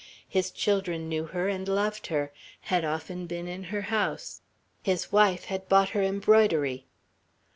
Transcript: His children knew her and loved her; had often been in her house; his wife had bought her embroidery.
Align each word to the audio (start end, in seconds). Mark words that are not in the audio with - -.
His 0.27 0.49
children 0.49 1.07
knew 1.07 1.25
her 1.25 1.47
and 1.47 1.67
loved 1.67 2.07
her; 2.07 2.31
had 2.61 2.83
often 2.83 3.27
been 3.27 3.47
in 3.47 3.65
her 3.65 3.81
house; 3.81 4.41
his 4.81 5.11
wife 5.11 5.45
had 5.45 5.69
bought 5.69 5.89
her 5.89 6.01
embroidery. 6.01 6.87